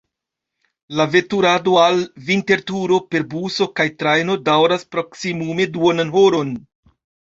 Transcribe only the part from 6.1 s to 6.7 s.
horon.